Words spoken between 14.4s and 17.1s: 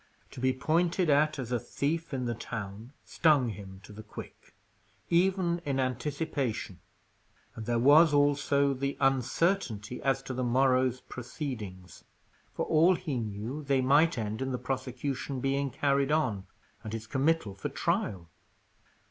in the prosecution being carried on, and his